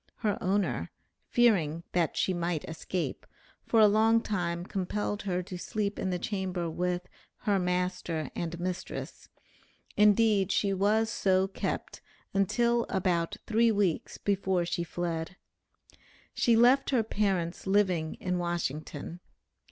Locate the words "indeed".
9.95-10.51